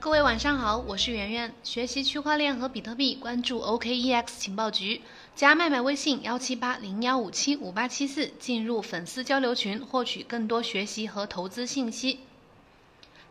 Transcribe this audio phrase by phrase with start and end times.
[0.00, 1.52] 各位晚上好，我是圆圆。
[1.64, 5.02] 学习区块链和比特币，关注 OKEX 情报局，
[5.34, 12.20] 加麦麦微信幺七八零幺五七五八七四，进入粉丝交流群，获取更多学习和投资信息。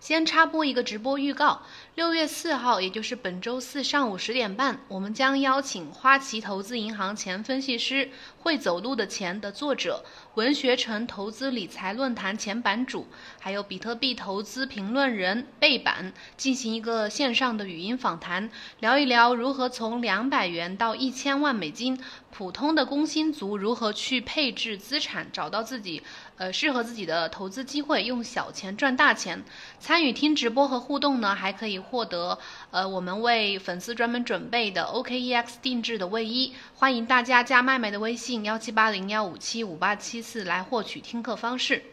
[0.07, 1.63] 先插播一个直播预告，
[1.95, 8.05] 六月四号，也就是本周四上午十点半，我们将邀请花旗投资银行前分析师
[8.39, 10.05] 《会走路的钱》的作者、
[10.35, 13.05] 文学城投资理财论坛前版主，
[13.41, 18.49] 还有比特币投资评论人贝板，进行一个线上的语音访谈，
[18.79, 22.01] 聊一聊如何从两百元到一千万美金，
[22.31, 26.01] 普通的工薪族如何去配置资产，找到自己。
[26.37, 29.43] 呃，适合自己的投资机会，用小钱赚大钱。
[29.79, 32.37] 参参与听直播和互动呢，还可以获得
[32.69, 36.53] 呃我们为粉丝专门准备的 OKEX 定制的卫衣。
[36.75, 41.83] 欢迎大家加麦麦的微信幺七八零幺五七五八七四来获取听课方式。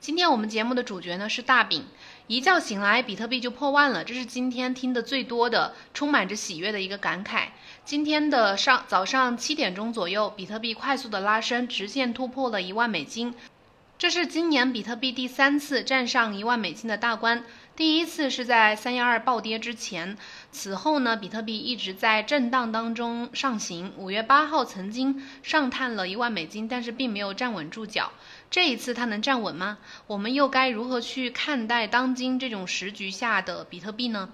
[0.00, 1.84] 今天我们节目的主角呢是大饼。
[2.26, 7.50] 一觉醒来，比特币就破万了，这是今天听的最多的、充满着喜悦的一个感慨。
[7.84, 13.32] 今天的上早上七点钟左右，比特币快速的拉升，直线突破了一万美金。
[14.00, 17.44] 这是今年比特币第三次站上一万美金的大关，
[17.76, 20.16] 第一次是在三幺二暴跌之前。
[20.50, 23.92] 此后呢，比特币一直在震荡当中上行。
[23.98, 28.10] 五月八号曾经上探了一万美金，但是并没有站稳住脚。
[28.50, 29.76] 这一次它能站稳吗？
[30.06, 34.30] 我们又该如何去看待当今这种时局下的比特币呢？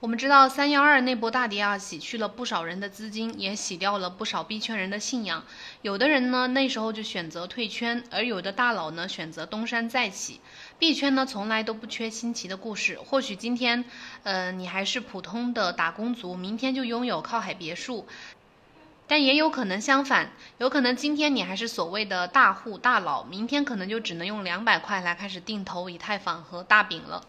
[0.00, 5.44] 我们知道三幺二那波大跌啊，洗去了不少人的资金，也洗掉了不少币圈人的信仰。
[5.82, 10.40] 有的人呢，那时候就选择退圈，而有的大佬呢，选择东山再起。
[10.78, 12.98] 币圈呢，从来都不缺新奇的故事。
[12.98, 13.84] 或许今天，
[14.22, 18.06] 呃，你还是普通的打工族，明天就拥有靠海别墅；
[19.06, 27.26] 但也有可能相反，有可能今天你还是所谓的大户大佬，明天可能就只能用两百块来开始定投以太坊和大饼了。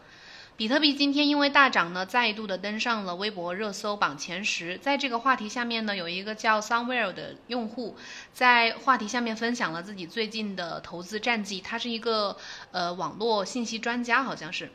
[0.57, 4.77] 比特币今天因为大涨呢，再度的登上了微博热搜榜前十。
[4.77, 7.97] 在这个话题下面呢，有一个叫 Somewhere 的用户
[8.31, 11.61] 在话题下面分享了自己最近的投资战绩。
[11.61, 12.37] 他是一个
[12.71, 14.69] 呃网络信息专家，好像是。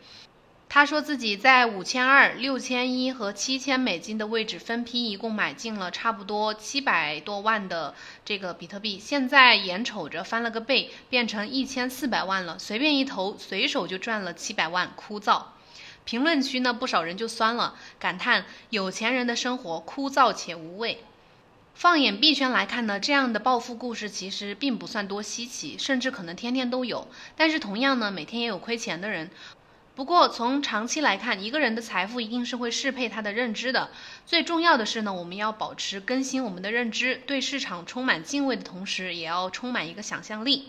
[0.69, 15.45] 他说自己在五千二、六千一和七千美金的位置分批一共买进了差不多七百多万的这个比特币，现在眼瞅着翻了个倍，变成一千四百万了，随便一投，随手就赚了七百万，枯燥。
[16.07, 21.03] 评论区呢，不少人就酸了，感叹有钱人的生活枯燥且无味。
[21.75, 27.09] 放眼币圈来看呢，这样的暴富故事其实并不算多稀奇，甚至可能天天都有。
[27.37, 29.29] 但是同样呢，每天也有亏钱的人。
[29.97, 33.91] 不过从长期来看，一个人的财富一定是会适配他的认知的。
[34.25, 40.69] 最重要的是呢，我们要保持更新我们的认知，对市场充满敬畏的同时，也要充满一个想象力。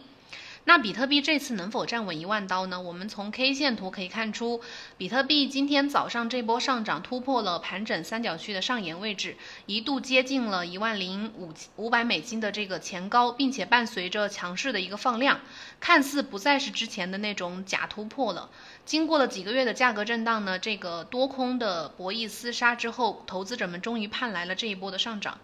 [0.67, 2.81] 那比特币这次能否站稳一万刀呢？
[2.81, 4.59] 我们从 K 线图可以看出，
[4.97, 15.39] 比特币今天早上这波上涨突破了盘整三角区的上沿位置，一度接近了一万零五五百美金的这个前高，并且伴随着强势的一个放量，
[15.79, 18.49] 看似不再是之前的那种假突破了。
[18.83, 25.39] 经过了几个月的价格震荡呢，这个多空的博弈厮杀之后，投资者们终于盼来了这一波的上涨。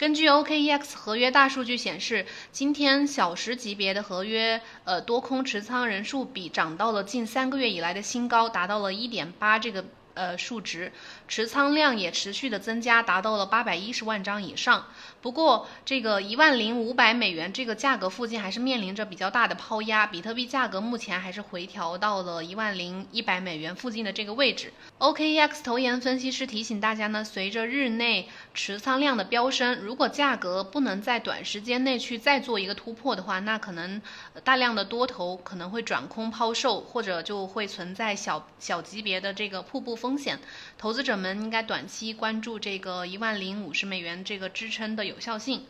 [0.00, 9.84] 根据 OKEX 合约大数据显示，今天小时级别的合约，呃，多空持仓人数比涨到了近三个月以来的新高，达到了一点八这个。
[10.20, 10.92] 呃，数值
[11.28, 14.84] 持仓量也持续的增加，达到了八百一十万张以上。
[15.22, 24.72] 不过，这个一万零五百美元这个价格附近还是面临着比较大的抛压，比特币价格目前还是回调到了一万零一百美元附近的这个位置。
[24.98, 34.02] OKEX 投研分析师提醒大家呢，随着日内持仓量的飙升，如果价格不能在短时间内去再做一个突破的话，那可能
[34.44, 39.96] 大量的多头可能会转空抛售，或者就会存在小小级别的这个瀑布。
[40.00, 40.40] 风风险，
[40.76, 45.66] 投资者们应该短期关注这个一万零五十美元这个支撑的有效性。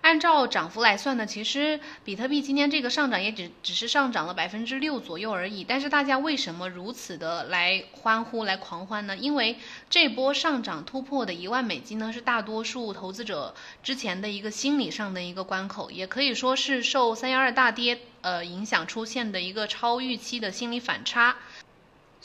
[0.00, 5.62] 按照涨幅来算呢，其实比特币今天这个上涨也只只是上涨了百分之六左右而已。
[5.62, 9.16] 但是大家为什么如此的来欢呼、来狂欢呢？
[9.16, 9.56] 因为
[9.88, 13.54] 这波上涨突破的一万美金呢，是大多数投资者
[13.84, 21.36] 之前的一个心理上的一个关口，也可以说是受三幺二大跌呃影响出现的一个超预期的心理反差。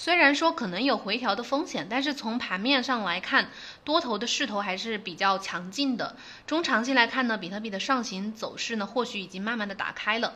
[0.04, 3.52] 虽然说可能有回调的风险，但是从盘面上来看，
[3.84, 6.16] 多头的势头还是比较强劲的。
[6.48, 10.34] 中长期来看呢，比特币的上行走势呢，或许已经慢慢的打开了。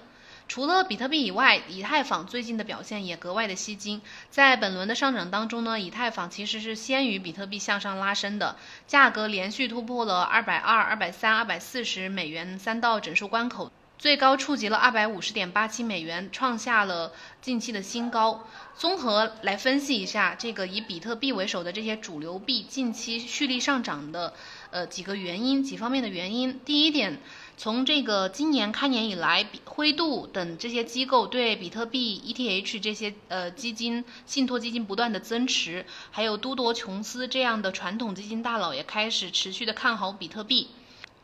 [0.48, 4.04] 除了比特币以外，以太坊最近的表现也格外的吸睛。
[4.30, 13.72] 在本轮的上涨当中呢，以太坊其实是先于比特币向上拉升的，价格连续突破了二百二、二百三、二百四十美元三道整数关口。
[13.98, 17.12] 最高触及了二百五十点八七美元，创下了
[17.42, 18.46] 近期的新高。
[18.78, 24.34] 综合来分析一下，这个以比特币为首的这些主流币近期蓄力上涨的
[24.70, 26.60] 呃几个原因，几方面的原因。
[26.66, 27.20] 第一点。
[27.58, 40.68] 从这个今年开年以来，灰度等这些机构对比特币、ETH 这些呃基金、信托基金不断的增持，还有都铎琼斯这样的传统基金大佬也开始持续的看好比特币。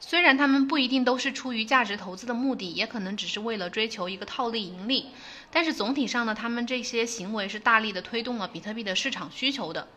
[0.03, 5.05] 虽然他们不一定都是出于价值投资的目的，也可能只是为了追求一个套利盈利，
[5.51, 9.87] 但是总体上呢，他们这些行为是大力的推动了比特币的市场需求的。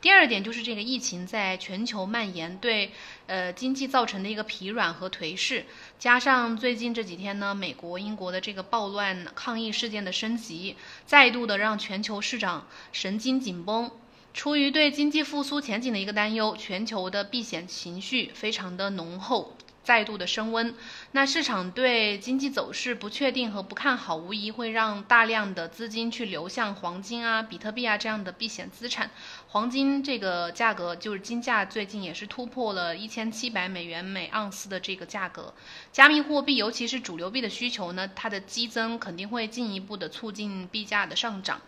[0.00, 2.90] 第二点就是这个疫情在全球蔓延，对
[3.28, 5.64] 呃经济造成的一个疲软和颓势，
[5.96, 10.76] 加上最近这几天呢，美国、英国的这个暴乱抗议事件的升级，
[11.06, 13.88] 再度的让全球市场神经紧绷。
[14.34, 19.56] 出于对经济复苏前景的一个担忧，全球的避险情绪非常的浓厚。
[19.84, 20.76] 再度的升温，
[21.10, 29.10] 那市场对经济走势不确定和不看好，无疑会让大量的资金去流向黄金啊、比特币啊这样的避险资产。
[29.48, 35.52] 黄金这个价格就是金价最近也是突破了一千七百美元每盎司的这个价格。
[35.90, 41.60] 加密货币，尤其是主流币的需求呢，它的激增肯定会进一步的促进币价的上涨。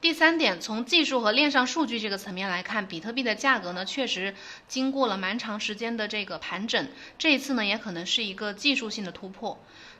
[0.00, 4.32] 第三点，从技术和链上数据这个层面来看，比特币的价格呢，确实
[4.68, 6.86] 经过了蛮长时间的这个盘整，
[7.18, 9.58] 这一次呢，也可能是一个技术性的突破。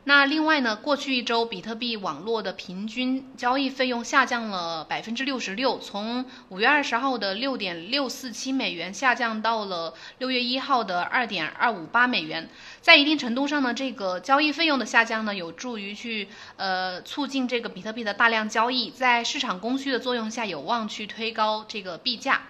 [0.08, 12.48] 那另外呢，过去一周比特币网络的平均交易费用下降了百分之六十六，从五月二十号的六点六四七美元下降到了六月一号的二点二五八美元。
[12.80, 16.26] 在一定程度上呢，这个交易费用的下降呢，有助于去
[16.56, 22.40] 呃促进这个比特币的大量交易，在市场供需的作用下，有望去推高这个币价。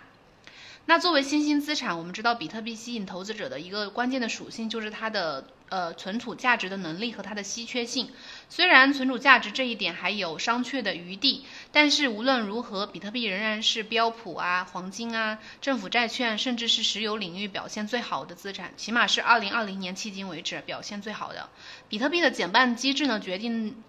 [0.90, 8.11] 那作为新兴资产，我们知道比特币吸引投资者的一个关键的属性就是它的呃存储价值的能力和它的稀缺性。
[8.49, 21.50] 虽然存储价值这一点还有商榷的余地，但是无论如何，比特币仍然是标普啊、黄金啊、政府债券，甚至是石油领域表现最好的资产，起码是二零二零年迄今为止表现最好的。
[21.91, 23.82] 比特币的减半机制呢，决定。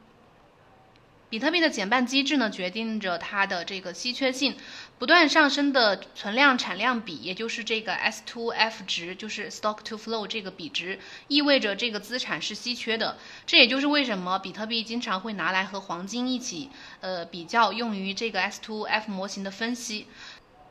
[1.31, 4.57] 比特币的减半机制呢，决定着它的这个稀缺性。
[4.99, 10.99] 不断上升的存量产量比，也就是这个 S to F 值，就是 Stock to Flow 这个比值，
[11.29, 13.17] 意味着这个资产是稀缺的。
[13.45, 16.69] 这也就是为什么比特币经常会拿来和黄金一起，
[16.99, 20.05] 呃，比较，用于这个 S to F 模型的分析。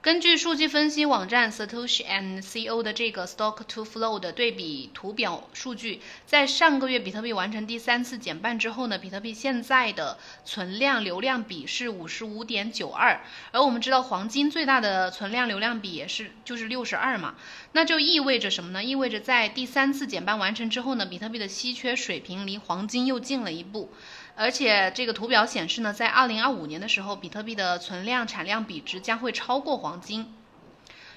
[0.00, 17.35] 根据数据分析网站 Satoshi and Co 的这个 Stock to Flow 的对比图表数据，在上个月比特币完成第三次减半之后呢，比特币现在的存量流量比是五十五点九二，而我们知道黄金最大的存量流量比也是就是六十二嘛，
[17.73, 18.85] 那就意味着什么呢？
[18.85, 23.91] 意味着在第三次减半完成之后呢，比特币的稀缺水平离黄金又近了一步。
[24.38, 30.32] 而且这个图表显示呢，在二零二五年的时候，比特币的存量产量比值将会超过黄金。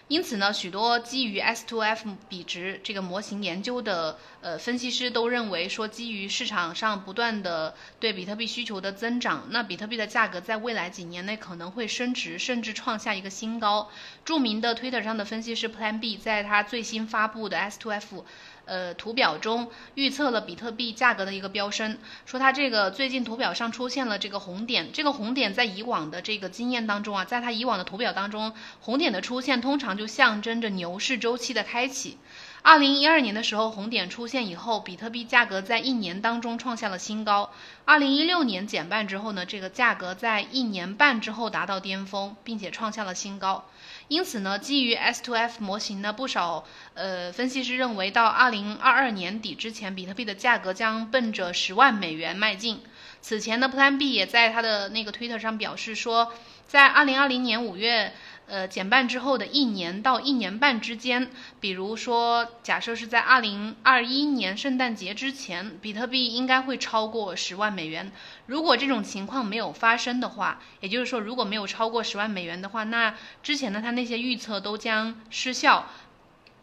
[0.08, 13.90] 因此呢，许多基于 S2F 比值这个模型研究的呃分析师都认为说，基于市场上不断的对比特币需求的增长，那比特币的价格在未来几年内可能会升值，甚至创下一个新高。
[14.26, 18.24] 著名的 Twitter 上的分析师 Plan B 在他最新发布的 S2F。
[18.72, 32.18] 呃，图表中预测了比特币价格的一个飙升，说它这个最近图表上出现了这个红点，这个红点在以往的这个经验当中啊，在它以往的图表当中，红点的出现通常就象征着牛市周期的开启。
[32.64, 37.52] 二零一二年的时候，红点出现以后，比特币价格在一年当中创下了新高。
[37.86, 43.66] 二零一六年减半之后呢，这个价格在一年半之后达到巅峰，并且创下了新高。
[44.10, 46.64] 因此呢，基于 S2F 模型呢，不少
[46.94, 52.82] 呃分析师认为，到二零二二年底之前，比特币的价格将奔着十万美元迈进。
[53.22, 56.32] 此前呢，Plan B 也在他的那个 Twitter 上表示说，
[56.68, 58.14] 在二零二零年五月。
[58.52, 61.32] 呃，减半之后的一年到一年半之间，
[61.62, 68.12] 比如说，假设是在二零二一年圣诞节之前，比特币应该会超过十万美元。
[68.48, 75.88] 如果这种情况没有发生的话，也就是说，如果没有超过十万美元的话，那之前的他那些预测都将失效。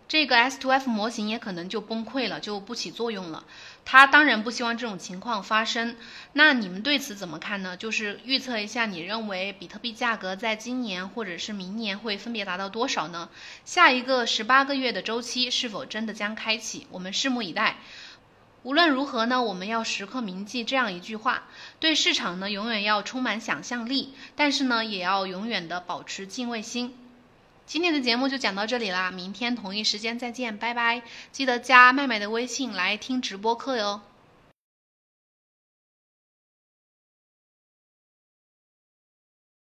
[0.08, 3.44] 这个 S to F 模型也可能就崩溃了，就不起作用了。
[3.84, 5.96] 他当然不希望这种情况发生。
[6.32, 7.76] 那你们对此怎么看呢？
[7.76, 13.28] 就是预测一下，你认为比特币价格在今年或者是明年会分别达到多少呢？
[13.66, 16.86] 下一个十八个月的周期是否真的将开启？
[16.90, 17.76] 我们拭目以待。
[18.62, 21.44] 无论如何呢，我们要时刻铭记这样一句话：
[21.80, 26.94] 对市场呢，永远要充满想象力，但是呢，也要永远的保持敬畏心。
[27.68, 31.02] 今天的节目就讲到这里啦，明天同一时间再见，拜拜！
[31.32, 34.00] 记得加麦麦的微信来听直播课哟。